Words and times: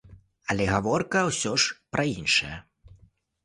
Але 0.53 0.65
гаворка 0.71 1.21
ўсё 1.29 1.53
ж 1.67 1.77
пра 1.97 2.09
іншае. 2.17 2.57